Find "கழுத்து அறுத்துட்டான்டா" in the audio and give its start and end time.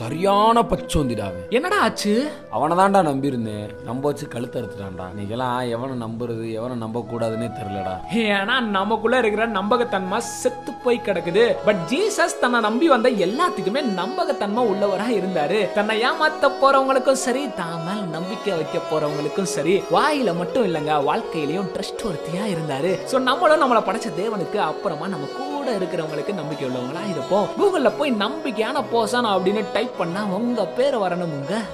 4.34-5.06